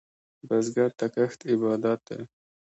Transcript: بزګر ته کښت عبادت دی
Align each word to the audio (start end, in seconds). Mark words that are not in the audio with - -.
بزګر 0.47 0.89
ته 0.99 1.05
کښت 1.15 1.39
عبادت 1.51 1.99
دی 2.07 2.19